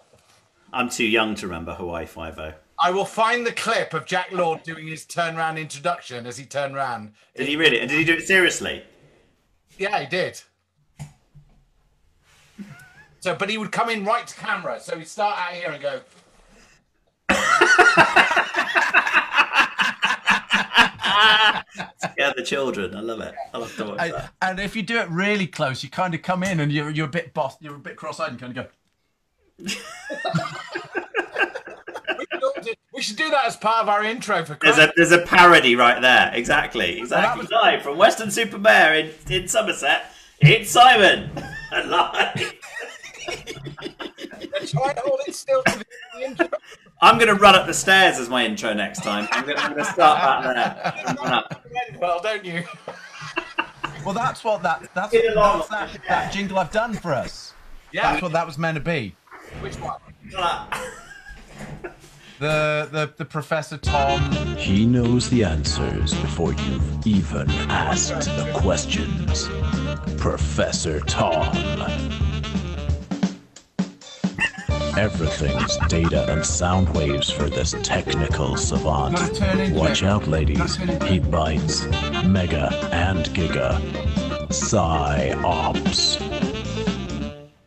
[0.74, 2.54] I'm too young to remember Hawaii Five O.
[2.80, 6.74] I will find the clip of Jack Lord doing his turnaround introduction as he turned
[6.74, 7.14] round.
[7.36, 7.80] Did he really?
[7.80, 8.84] And did he do it seriously?
[9.78, 10.42] Yeah, he did.
[13.22, 14.80] So, but he would come in right to camera.
[14.80, 16.02] So he'd start out here and go,
[22.18, 22.96] Yeah, the children.
[22.96, 23.34] I love it.
[23.54, 24.32] I love to watch I, that.
[24.42, 27.06] and if you do it really close, you kind of come in and you're, you're
[27.08, 28.70] a bit boss, you're a bit cross-eyed and kind of go.
[29.58, 29.70] we
[32.32, 35.12] should do- we should do that as part of our intro for There's a there's
[35.12, 36.32] a parody right there.
[36.34, 37.00] Exactly.
[37.00, 37.42] Exactly.
[37.44, 40.06] was- Live from Weston-super-Mare in, in Somerset.
[40.40, 41.32] It's Simon.
[41.72, 42.54] Live.
[44.68, 46.48] Try and hold it still to the the intro.
[47.02, 49.28] I'm going to run up the stairs as my intro next time.
[49.32, 51.04] I'm going to start back there.
[51.08, 51.66] and run up.
[52.00, 52.64] Well, don't you?
[54.06, 55.64] Well, that's what that that's, Get along.
[55.70, 57.54] that's that, that jingle I've done for us.
[57.92, 58.12] Yeah.
[58.12, 59.16] That's what that was meant to be.
[59.60, 60.00] Which one?
[62.40, 64.32] The the the Professor Tom.
[64.58, 69.48] He knows the answers before you've even asked the questions.
[70.20, 71.52] Professor Tom.
[74.98, 79.16] Everything's data and sound waves for this technical savant.
[79.16, 80.58] Gotta turn into Watch out, ladies.
[80.58, 81.86] Gotta turn into He bites
[82.26, 84.54] Mega and Giga.
[84.54, 86.18] Psy-Ops.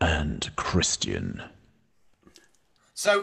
[0.00, 1.42] And Christian.
[2.94, 3.22] So.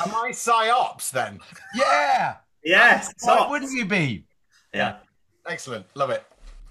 [0.00, 1.40] Am I psyops then?
[1.74, 2.36] Yeah.
[2.62, 3.12] Yes.
[3.20, 3.50] Why Stop.
[3.50, 4.24] wouldn't you be?
[4.74, 4.96] Yeah.
[5.46, 5.86] Excellent.
[5.94, 6.22] Love it.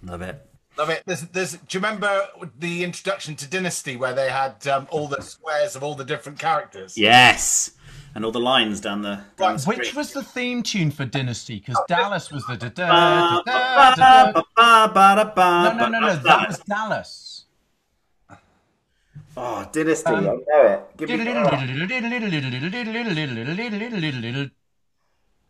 [0.03, 0.46] Love it.
[0.77, 1.03] Love it.
[1.05, 1.53] There's, there's.
[1.53, 2.27] Do you remember
[2.59, 6.37] the introduction to Dynasty where they had um, all the squares of all the different
[6.37, 6.97] characters?
[6.97, 7.71] Yes.
[8.13, 9.21] And all the lines down the.
[9.37, 11.59] Down the Which was the theme tune for Dynasty?
[11.59, 14.43] Because Dallas was the Da-da, da da da.
[14.55, 16.15] ba, ba, da, No, no, no, no.
[16.15, 17.45] That was Dallas.
[19.35, 20.09] Oh, Dynasty.
[20.09, 20.97] Um, I know it.
[20.97, 21.25] Give me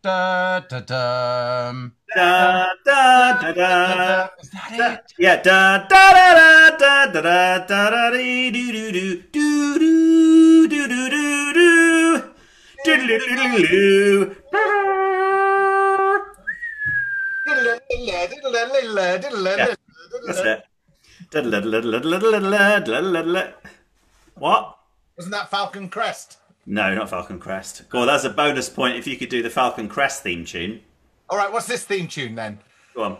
[0.00, 1.72] Da da da.
[2.14, 4.28] da, da, da, da.
[4.40, 5.12] Is that it?
[5.18, 10.86] Yeah, da da da da da da da da dee, doo doo doo doo doo
[10.88, 11.68] doo
[12.84, 14.34] doo doo doo doo doo doo doo
[20.26, 20.64] That's it.
[24.36, 24.78] What?
[25.16, 26.38] Wasn't that Falcon Crest?
[26.70, 27.88] No, not Falcon Crest.
[27.88, 30.82] Cool, that's a bonus point if you could do the Falcon Crest theme tune.
[31.30, 32.58] All right, what's this theme tune then?
[32.94, 33.16] Go on.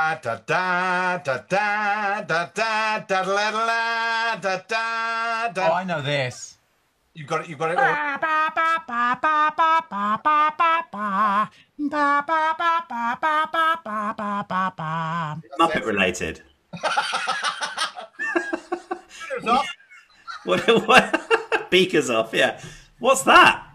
[0.00, 3.50] Da da da da da da da da da
[4.38, 5.72] da da da Oh.
[5.72, 6.56] I know this.
[7.14, 7.48] You got it.
[7.48, 7.78] You got it.
[7.78, 7.84] All.
[7.84, 11.50] ba ba ba ba ba ba ba.
[11.76, 15.42] Ba ba ba ba ba ba ba ba ba ba.
[15.58, 16.42] Muppet related.
[19.48, 19.66] off.
[20.44, 20.86] What?
[20.86, 21.70] what?
[21.70, 22.32] Beakers off.
[22.32, 22.60] Yeah.
[22.98, 23.66] What's that?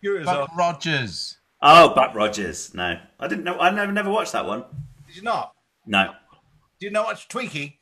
[0.00, 0.50] Yours Buck off.
[0.56, 1.38] Rogers.
[1.60, 2.74] Oh, Buck Rogers.
[2.74, 3.58] No, I didn't know.
[3.58, 4.64] I never never watched that one.
[5.06, 5.52] Did you not?
[5.86, 6.12] No.
[6.80, 7.74] Do you know what's Twiki?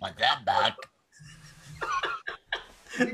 [0.00, 0.76] What's that, Buck?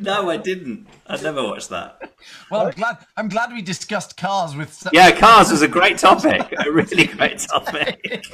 [0.00, 0.86] No, I didn't.
[1.06, 2.10] I never watched that.
[2.50, 2.96] Well, I'm glad.
[3.16, 4.72] I'm glad we discussed cars with.
[4.72, 6.52] so- Yeah, Cars was a great topic.
[6.64, 8.00] A really great topic.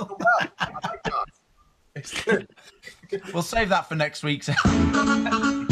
[1.94, 2.48] It's good.
[3.34, 4.48] We'll save that for next week's.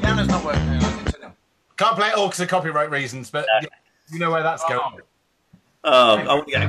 [0.00, 0.62] Piano's not working.
[0.62, 1.32] Hang on, continue.
[1.76, 3.68] Can't play it all because of copyright reasons, but yeah,
[4.10, 4.80] you know where that's going.
[5.84, 6.68] Oh, um, oh I want to get a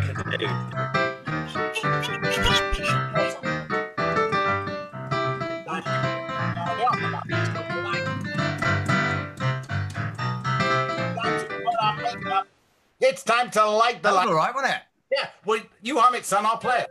[13.52, 14.28] time to light the That light.
[14.28, 14.82] all right, wasn't it?
[15.16, 16.46] Yeah, well, you hum it, son.
[16.46, 16.90] I'll play it.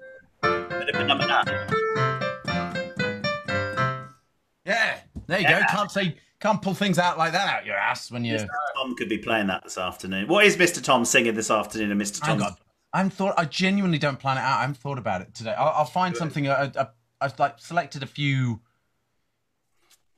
[4.67, 4.99] Yeah.
[5.27, 5.61] There you go.
[5.71, 6.17] Can't say.
[6.41, 8.39] Can't pull things out like that out your ass when you.
[8.77, 10.29] Tom could be playing that this afternoon.
[10.29, 10.83] What is Mr.
[10.83, 11.91] Tom singing this afternoon?
[11.91, 12.23] And Mr.
[12.25, 12.49] Hang Tom.
[12.49, 12.57] on.
[12.93, 13.35] I'm thought.
[13.39, 14.59] I genuinely don't plan it out.
[14.59, 15.55] I haven't thought about it today.
[15.57, 16.47] I'll, I'll find something.
[16.49, 16.87] I, I,
[17.21, 18.61] I've like selected a few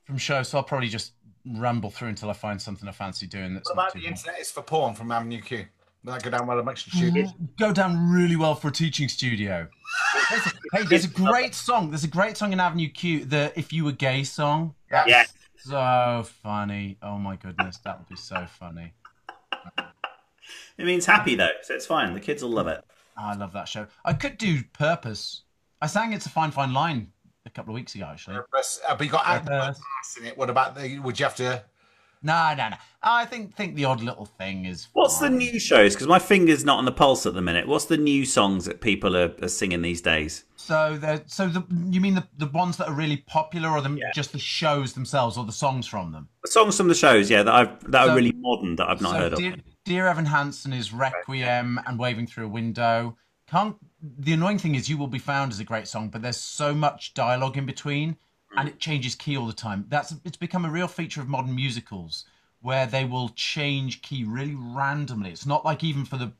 [0.03, 1.13] from shows, so I'll probably just
[1.45, 3.53] ramble through until I find something I fancy doing.
[3.53, 4.09] That's What about the long.
[4.11, 5.65] internet is for porn from Avenue Q?
[6.03, 7.31] Will that go down well at Much Studios?
[7.59, 9.67] Go down really well for a teaching studio.
[10.29, 11.89] There's a- hey, there's a great song.
[11.91, 13.25] There's a great song in Avenue Q.
[13.25, 14.75] The "If You Were Gay" song.
[14.91, 15.25] Yeah.
[15.57, 16.97] So funny.
[17.01, 18.93] Oh my goodness, that would be so funny.
[20.77, 22.13] It means happy though, so it's fine.
[22.13, 22.83] The kids will love it.
[23.17, 23.87] Oh, I love that show.
[24.05, 25.41] I could do Purpose.
[25.81, 27.11] I sang "It's a Fine Fine Line"
[27.45, 28.37] a couple of weeks ago, actually.
[28.37, 29.81] Uh, but you got act- Purpose.
[29.99, 30.37] ass in it.
[30.37, 30.99] What about the?
[30.99, 31.63] Would you have to?
[32.27, 32.75] No, no, no.
[33.01, 34.89] I think think the odd little thing is.
[34.91, 35.93] What's the new shows?
[35.93, 37.67] Because my finger's not on the pulse at the minute.
[37.67, 40.43] What's the new songs that people are, are singing these days?
[40.57, 43.97] So the so the you mean the the ones that are really popular, or the
[44.13, 46.27] just the shows themselves, or the songs from them?
[46.43, 49.01] The songs from the shows, yeah, that I've that So- are really modern that I've
[49.01, 49.39] not so heard of.
[49.39, 53.15] Dear, Dear Evan Hansen is Requiem and Waving Through a Window.
[53.49, 53.77] Can't.
[54.01, 56.75] The annoying thing is, You Will Be Found is a great song, but there's so
[56.75, 58.17] much dialogue in between,
[58.57, 59.85] and it changes key all the time.
[59.89, 62.25] That's it's become a real feature of modern musicals
[62.61, 65.29] where they will change key really randomly.
[65.29, 66.31] It's not like even for the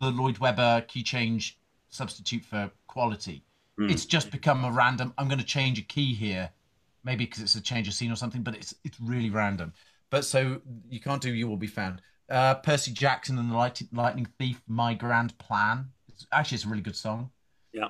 [0.00, 3.42] the Lloyd Webber key change substitute for quality.
[3.90, 5.12] It's just become a random.
[5.18, 6.50] I'm going to change a key here,
[7.04, 9.72] maybe because it's a change of scene or something, but it's it's really random.
[10.10, 13.82] But so you can't do "You Will Be Found." Uh, Percy Jackson and the Light-
[13.92, 17.30] Lightning Thief, "My Grand Plan." It's, actually, it's a really good song.
[17.72, 17.88] Yeah.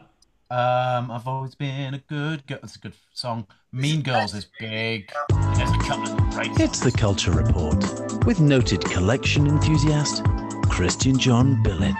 [0.48, 2.61] Um, I've always been a good girl.
[2.62, 3.48] A good song.
[3.72, 5.11] Mean Girls is big.
[5.56, 6.52] There's a couple of great.
[6.61, 7.85] It's the Culture Report
[8.24, 10.24] with noted collection enthusiast
[10.68, 11.96] Christian John Billet.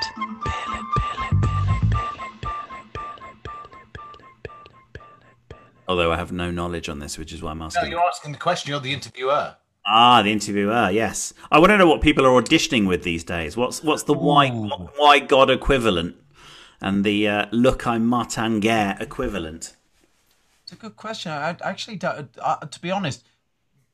[5.89, 7.83] Although I have no knowledge on this, which is why I'm asking.
[7.83, 8.71] No, you're asking the question.
[8.71, 9.57] You're the interviewer.
[9.89, 10.91] Ah, the interviewer.
[10.93, 13.57] Yes, I want to know what people are auditioning with these days.
[13.57, 16.15] What's what's the why why God equivalent?
[16.81, 19.75] And the uh, look I'm Martin Guerre equivalent?
[20.63, 21.33] It's a good question.
[21.33, 23.25] I I actually, don't, uh, to be honest,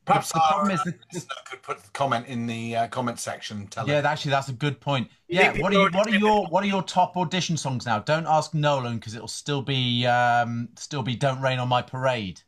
[0.05, 3.67] Perhaps the problem is that- listener could put the comment in the uh, comment section.
[3.67, 4.05] Tell Yeah, him.
[4.05, 5.09] actually, that's a good point.
[5.29, 7.99] Yeah, what are you, what are your what are your top audition songs now?
[7.99, 12.41] Don't ask Nolan because it'll still be um, still be "Don't Rain on My Parade"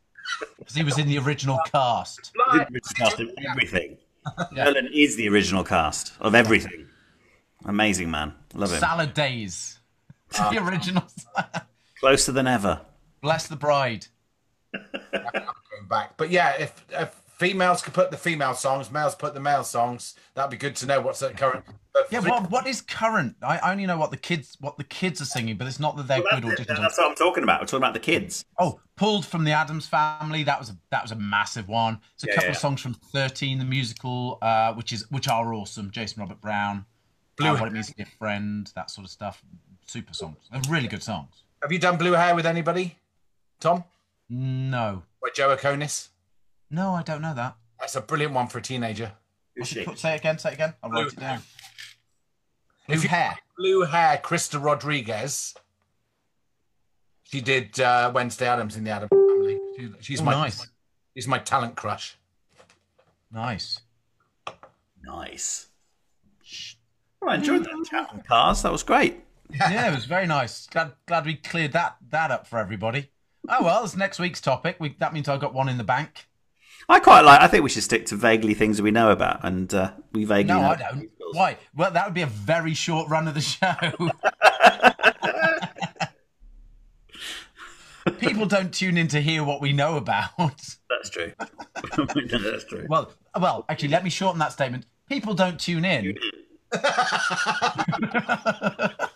[0.58, 2.32] because he was in the original cast.
[2.52, 3.96] The original cast of everything.
[4.56, 6.88] Ellen is the original cast of everything.
[7.64, 8.80] Amazing man, love him.
[8.80, 9.75] Salad Days,
[10.30, 11.04] the original.
[12.00, 12.80] Closer than ever.
[13.22, 14.06] Bless the Bride.
[14.72, 16.16] going back.
[16.16, 20.14] But yeah, if, if females could put the female songs, males put the male songs,
[20.34, 21.64] that'd be good to know what's at current.
[21.92, 23.36] but Yeah, what what is current?
[23.42, 25.96] I I only know what the kids what the kids are singing, but it's not
[25.96, 26.78] that they're good audition songs.
[26.80, 27.60] That's what I'm talking about.
[27.60, 28.44] I'm talking about the kids.
[28.58, 30.42] Oh, pulled from the Addams Family.
[30.42, 32.00] That was a, that was a massive one.
[32.14, 32.52] It's a Yeah, couple yeah.
[32.52, 35.90] of songs from Thirteen, the musical, uh, which is which are awesome.
[35.90, 36.84] Jason Robert Brown,
[37.38, 39.42] Blue uh, what it means to be a friend, that sort of stuff.
[39.86, 40.36] Super songs.
[40.50, 41.30] They're really good songs.
[41.62, 42.98] Have you done blue hair with anybody,
[43.60, 43.84] Tom?
[44.28, 46.08] No, By Joe Iconis?
[46.70, 47.56] no, I don't know that.
[47.78, 49.12] That's a brilliant one for a teenager.
[49.54, 49.84] Who's she?
[49.94, 50.38] Say it again.
[50.38, 50.74] Say it again.
[50.82, 51.40] I'll write it down.
[52.88, 53.38] Blue If hair.
[53.56, 55.54] Blue hair, Krysta Rodriguez.
[57.24, 59.58] She did uh, Wednesday Addams in the Addams Family.
[59.76, 60.66] She, she's Oh, my nice,
[61.14, 62.16] she's my talent crush.
[63.30, 63.80] nice.
[65.02, 65.68] Nice.
[67.20, 68.62] Well, I enjoyed that chat on cars.
[68.62, 69.20] That was great.
[69.54, 70.66] yeah, it was very nice.
[70.66, 73.10] Glad glad we cleared that that up for everybody.
[73.48, 74.76] Oh well, it's next week's topic.
[74.80, 76.26] We, that means I've got one in the bank.
[76.88, 77.40] I quite like.
[77.40, 80.54] I think we should stick to vaguely things we know about, and uh, we vaguely.
[80.54, 80.60] No.
[80.60, 81.10] I don't.
[81.32, 81.58] Why?
[81.74, 83.74] Well, that would be a very short run of the show.
[88.20, 90.30] People don't tune in to hear what we know about.
[90.38, 91.32] That's true.
[91.96, 92.86] That's true.
[92.88, 94.86] Well, well, actually, let me shorten that statement.
[95.08, 96.16] People don't tune in.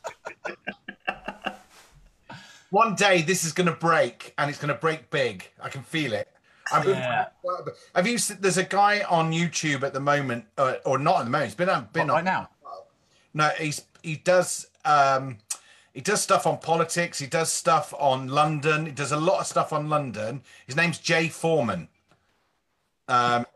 [2.71, 5.49] One day this is going to break, and it's going to break big.
[5.61, 6.29] I can feel it.
[6.87, 7.27] Yeah.
[7.97, 8.17] Have you?
[8.17, 11.49] se- There's a guy on YouTube at the moment, uh, or not at the moment.
[11.49, 11.89] He's been on.
[11.93, 12.49] Been What, on right now.
[13.35, 15.39] No, he's he does um
[15.93, 17.19] he does stuff on politics.
[17.19, 18.87] He does stuff on London.
[18.87, 20.43] He does a lot of stuff on London.
[20.67, 21.89] His name's Jay Foreman.
[23.09, 23.47] Um,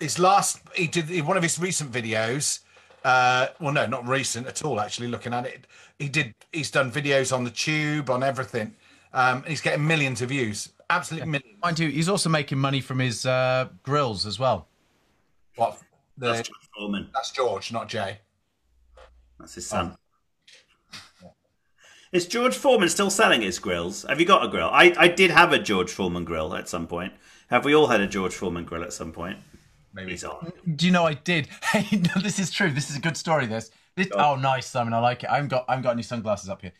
[0.00, 2.60] his last he did one of his recent videos.
[3.04, 4.80] Uh, well, no, not recent at all.
[4.80, 5.66] Actually, looking at it,
[5.98, 6.34] he did.
[6.52, 8.74] He's done videos on the tube, on everything.
[9.12, 10.70] Um, he's getting millions of views.
[10.90, 11.56] Absolutely millions.
[11.62, 14.66] Mind you, he's also making money from his uh, grills as well.
[15.56, 15.78] What?
[16.18, 17.08] The, That's George Foreman.
[17.14, 18.18] that's George, not Jay.
[19.38, 19.96] That's his son.
[22.12, 24.04] Is George Foreman still selling his grills?
[24.08, 24.68] Have you got a grill?
[24.70, 27.12] I, I did have a George Foreman grill at some point.
[27.48, 29.38] Have we all had a George Foreman grill at some point?
[29.92, 30.52] Maybe He's on.
[30.76, 31.48] Do you know I did?
[31.72, 32.70] Hey, no, this is true.
[32.70, 33.46] This is a good story.
[33.46, 33.70] This.
[33.94, 34.92] this oh, nice, Simon.
[34.92, 35.30] I like it.
[35.30, 35.64] I haven't got.
[35.68, 36.72] I haven't got any sunglasses up here.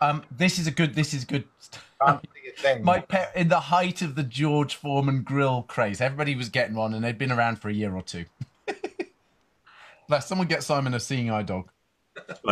[0.00, 0.94] Um, this is a good.
[0.94, 1.44] This is good.
[2.00, 2.20] A
[2.56, 2.84] thing.
[2.84, 6.94] My pa- in the height of the George Foreman grill craze, everybody was getting one,
[6.94, 8.24] and they'd been around for a year or two.
[10.08, 11.70] Let someone get Simon a seeing eye dog.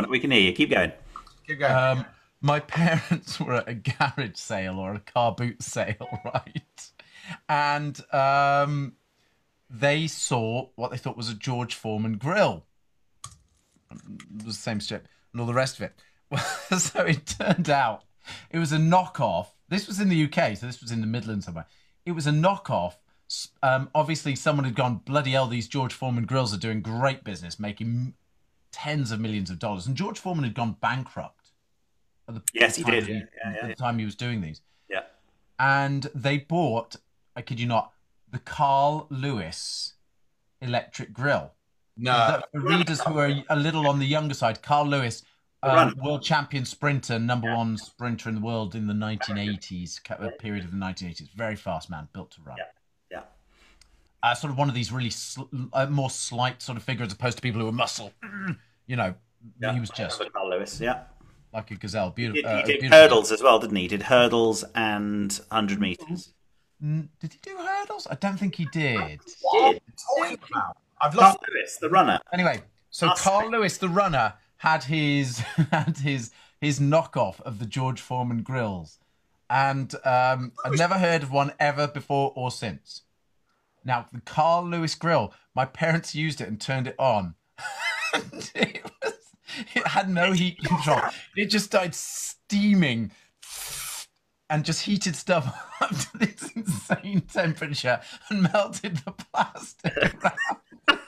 [0.09, 0.53] We can hear you.
[0.53, 0.93] Keep going.
[1.47, 1.73] Keep going.
[1.73, 2.07] Um,
[2.41, 6.91] my parents were at a garage sale or a car boot sale, right?
[7.49, 8.95] And um,
[9.71, 12.65] they saw what they thought was a George Foreman grill.
[13.91, 15.93] It was the same strip and all the rest of it.
[16.31, 16.45] Well,
[16.79, 18.05] so it turned out
[18.51, 19.49] it was a knockoff.
[19.69, 21.67] This was in the UK, so this was in the Midlands somewhere.
[22.07, 22.95] It was a knockoff.
[23.63, 27.61] Um, obviously, someone had gone, bloody hell, these George Foreman grills are doing great business,
[27.61, 28.15] making
[28.73, 29.87] tens of millions of dollars.
[29.87, 31.51] And George Foreman had gone bankrupt.
[32.27, 33.05] At the Yes, he time did.
[33.05, 34.63] that Yeah, yeah, yeah, At the time he was doing these.
[34.89, 35.03] Yeah.
[35.59, 36.97] And they bought,
[37.37, 37.93] I kid you not,
[38.31, 39.95] the Carl Lewis
[40.61, 41.53] electric grill.
[41.97, 42.41] no.
[42.53, 45.23] For readers who are a little on the younger side, Carl Lewis,
[45.63, 50.31] um, world champion sprinter, number one sprinter in the world in the 1980s, ca- uh,
[50.39, 51.31] period of the 1980s.
[51.35, 52.57] Very fast man, built to run.
[52.59, 52.65] Yeah.
[53.11, 53.23] Yeah.
[54.23, 57.13] Uh, sort of one of these really sl- uh, more slight sort of figure as
[57.13, 58.13] opposed to people who are muscle.
[58.87, 59.15] You know,
[59.61, 59.73] yeah.
[59.75, 60.81] he was just Carl Lewis.
[60.81, 61.03] Yeah.
[61.53, 62.11] like a gazelle.
[62.17, 62.43] He Beautiful.
[62.43, 62.99] did, he uh, did beautiful.
[62.99, 63.83] hurdles as well, didn't he?
[63.83, 66.33] He did hurdles and 100 metres.
[66.81, 68.07] Did he do hurdles?
[68.09, 69.21] I don't think he did.
[69.43, 69.81] What are you
[70.17, 70.77] talking about?
[71.01, 71.39] I've Carl lost.
[71.53, 72.21] Lewis, the runner.
[72.33, 73.21] Anyway, so Us.
[73.21, 75.39] Carl Lewis, the runner, had his
[75.73, 78.99] had his his knockoff of the George Foreman grills,
[79.51, 83.03] and um, I've never heard of one ever before or since.
[83.85, 87.35] Now the Carl Lewis grill, my parents used it and turned it on.
[88.15, 89.15] And it, was,
[89.75, 91.01] it had no heat control.
[91.37, 93.13] It just started steaming
[94.51, 95.47] and just heated stuff
[95.81, 100.15] up to this insane temperature and melted the plastic.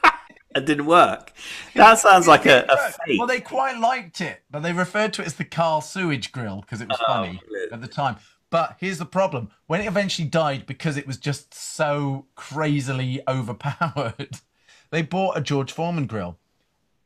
[0.55, 1.33] It didn't work.
[1.77, 2.77] That sounds like a, a
[3.07, 3.19] fake.
[3.19, 6.61] well, they quite liked it, but they referred to it as the Carl Sewage Grill
[6.61, 7.73] because it was oh, funny brilliant.
[7.73, 8.17] at the time.
[8.51, 14.41] But here's the problem: when it eventually died because it was just so crazily overpowered,
[14.91, 16.37] they bought a George Foreman grill,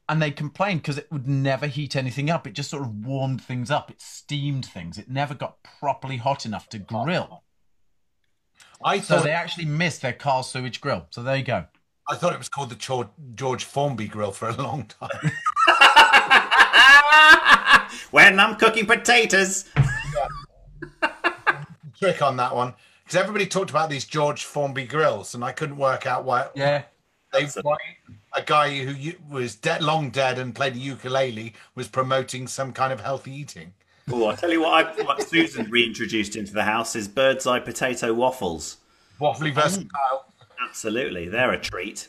[0.08, 2.46] and they complained because it would never heat anything up.
[2.46, 3.90] It just sort of warmed things up.
[3.90, 4.98] It steamed things.
[4.98, 7.42] It never got properly hot enough to grill.
[8.84, 11.06] I So thought they actually missed their Carl Sewage Grill.
[11.10, 11.66] So there you go.
[12.08, 15.30] I thought it was called the George, George Formby grill for a long time.
[18.10, 19.70] when I'm cooking potatoes.
[21.98, 22.74] Trick on that one
[23.04, 26.82] because everybody talked about these George Formby grills, and I couldn't work out why Yeah.
[27.32, 27.76] they why
[28.34, 32.92] a guy who was dead, long dead, and played the ukulele was promoting some kind
[32.92, 33.72] of healthy eating.
[34.10, 37.60] Oh, I'll tell you what, I, what Susan reintroduced into the house is Birds Eye
[37.60, 38.78] potato waffles.
[39.20, 40.26] Waffly versatile.
[40.62, 42.08] Absolutely, they're a treat.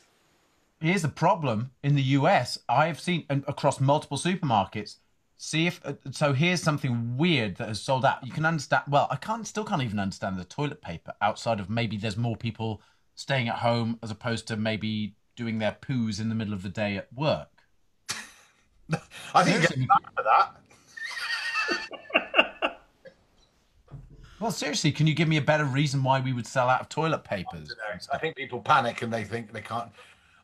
[0.81, 2.59] Here's the problem in the US.
[2.67, 4.97] I have seen and across multiple supermarkets.
[5.37, 6.33] See if uh, so.
[6.33, 8.25] Here's something weird that has sold out.
[8.25, 8.83] You can understand.
[8.87, 9.45] Well, I can't.
[9.45, 12.81] Still can't even understand the toilet paper outside of maybe there's more people
[13.15, 16.69] staying at home as opposed to maybe doing their poos in the middle of the
[16.69, 17.49] day at work.
[19.33, 20.55] I think you get back for that.
[24.39, 26.89] Well, seriously, can you give me a better reason why we would sell out of
[26.89, 27.73] toilet papers?
[28.11, 29.89] I think people panic and they think they can't.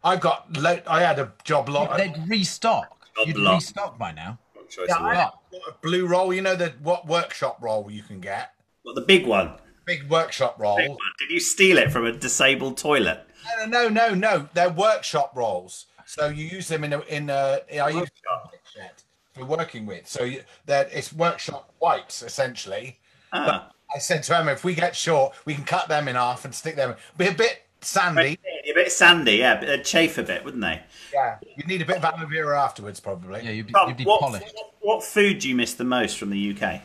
[0.03, 0.55] I've got.
[0.57, 1.97] Lo- I had a job lot.
[1.97, 3.05] They'd restock.
[3.17, 3.55] Job You'd lot.
[3.55, 4.39] restock by now.
[4.87, 5.15] Yeah, I word.
[5.15, 5.29] had
[5.67, 6.33] a blue roll.
[6.33, 8.53] You know the what workshop roll you can get.
[8.83, 9.51] What, the big one?
[9.85, 10.77] Big workshop roll.
[10.77, 10.97] Big one.
[11.19, 13.27] Did you steal it from a disabled toilet?
[13.45, 14.49] No, no, no, no.
[14.53, 15.87] They're workshop rolls.
[16.05, 17.61] So you use them in a in a.
[17.71, 18.53] I use Workshop.
[18.75, 18.91] shed
[19.33, 20.07] for working with.
[20.07, 22.99] So you, that it's workshop wipes essentially.
[23.33, 23.71] Ah.
[23.93, 26.55] I said to Emma, if we get short, we can cut them in half and
[26.55, 26.95] stick them.
[27.17, 28.37] Be a bit sandy.
[28.69, 29.59] A bit sandy, yeah.
[29.59, 30.81] but They'd chafe a bit, wouldn't they?
[31.13, 33.41] Yeah, You'd need a bit of aloe vera afterwards, probably.
[33.43, 34.53] Yeah, you'd be, Rob, you'd be what, polished.
[34.53, 36.81] what, what food do you miss the most from the UK?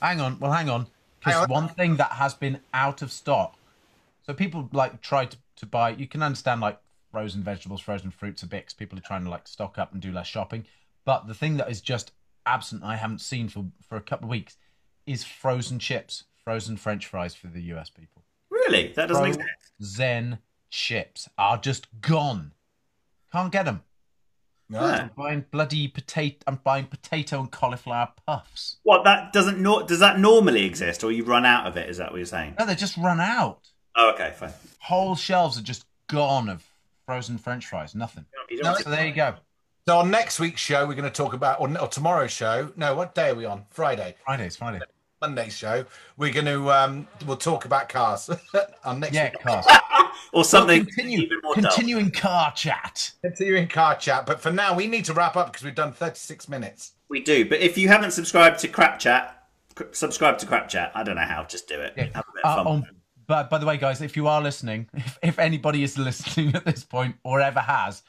[0.00, 0.38] Hang on.
[0.38, 0.86] Well, hang on.
[1.18, 3.56] Because one thing that has been out of stock.
[4.24, 5.90] So people like try to, to buy.
[5.90, 6.78] You can understand like
[7.10, 8.74] frozen vegetables, frozen fruits a bit.
[8.76, 10.64] people are trying to like stock up and do less shopping.
[11.04, 12.12] But the thing that is just
[12.44, 14.56] absent, I haven't seen for for a couple of weeks,
[15.06, 18.24] is frozen chips, frozen French fries for the US people.
[18.50, 18.92] Really?
[18.94, 19.48] That doesn't exist.
[19.82, 20.38] Zen
[20.70, 22.52] chips are just gone.
[23.32, 23.82] Can't get them.
[24.70, 24.80] No.
[24.80, 26.36] I'm buying bloody potato.
[26.46, 28.76] I'm buying potato and cauliflower puffs.
[28.82, 31.88] What that doesn't nor- does that normally exist, or you run out of it?
[31.88, 32.56] Is that what you're saying?
[32.58, 33.67] No, they just run out.
[33.98, 34.52] Oh, okay, fine.
[34.78, 36.64] Whole shelves are just gone of
[37.04, 37.94] frozen French fries.
[37.94, 38.24] Nothing.
[38.48, 39.34] You don't- So there you go.
[39.86, 42.70] So on next week's show, we're going to talk about, or, or tomorrow's show.
[42.76, 43.64] No, what day are we on?
[43.70, 44.14] Friday.
[44.24, 44.80] Friday, Fridays, Friday.
[45.20, 45.84] Monday's show.
[46.16, 48.30] We're going to, um, we'll talk about cars
[48.84, 49.40] on next Yeah, week.
[49.40, 49.66] cars.
[50.32, 51.62] or something Continue, even more dull.
[51.72, 53.10] continuing car chat.
[53.22, 54.26] Continuing car chat.
[54.26, 56.92] But for now, we need to wrap up because we've done 36 minutes.
[57.08, 60.92] We do, but if you haven't subscribed to Crap Chat, cr- subscribe to Crap Chat.
[60.94, 61.96] I don't know how, just do it.
[61.98, 62.66] Have a bit Uh, of fun.
[62.66, 62.86] on,
[63.28, 66.64] but by the way, guys, if you are listening, if, if anybody is listening at
[66.64, 68.02] this point or ever has,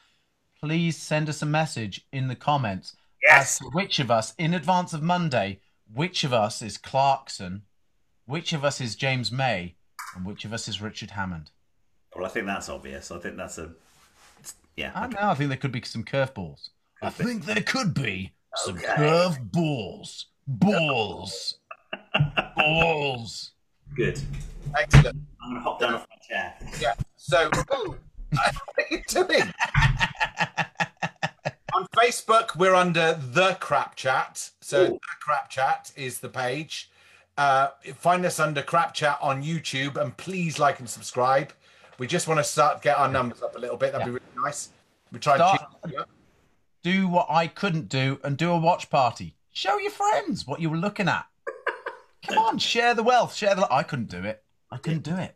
[0.60, 3.60] please send us a message in the comments Yes.
[3.60, 5.60] as which of us, in advance of Monday,
[5.92, 7.62] which of us is Clarkson,
[8.24, 9.74] which of us is James May,
[10.16, 11.50] and which of us is Richard Hammond.
[12.16, 13.10] Well, I think that's obvious.
[13.10, 13.70] I think that's a
[14.76, 14.92] yeah.
[14.94, 15.28] I don't know.
[15.30, 16.70] I think there could be some curveballs.
[17.02, 18.86] I think there could be some Okay.
[18.96, 20.26] curve balls.
[20.46, 21.58] Balls.
[22.56, 23.52] balls.
[23.94, 24.20] Good.
[24.78, 25.16] Excellent.
[25.42, 26.54] I'm gonna hop down off my chair.
[26.80, 26.94] Yeah.
[27.16, 27.98] So, what
[28.78, 29.52] are you doing?
[31.74, 34.50] On Facebook, we're under the Crap Chat.
[34.60, 34.88] So, Ooh.
[34.88, 36.90] the Crap Chat is the page.
[37.38, 41.52] Uh, find us under Crap Chat on YouTube, and please like and subscribe.
[41.98, 43.92] We just want to start get our numbers up a little bit.
[43.92, 44.70] That'd be really nice.
[45.12, 46.02] We try and Start- yeah.
[46.82, 49.36] Do what I couldn't do and do a watch party.
[49.52, 51.26] Show your friends what you were looking at.
[52.26, 53.34] Come on, share the wealth.
[53.34, 53.66] Share the.
[53.72, 54.42] I couldn't do it.
[54.70, 55.34] I couldn't do it.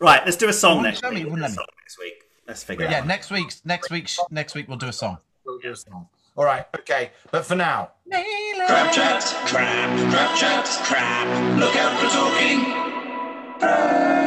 [0.00, 1.20] Right, let's do a song next show week.
[1.20, 2.22] you We'll do a let song next week.
[2.46, 2.92] Let's figure it out.
[2.92, 5.18] Yeah, next week's next week next week we'll do a song.
[5.44, 6.08] We'll do a song.
[6.36, 6.66] All right.
[6.78, 7.12] Okay.
[7.30, 11.58] But for now, Crap chat, crap, crap chat, crap.
[11.58, 14.25] Look out for talking.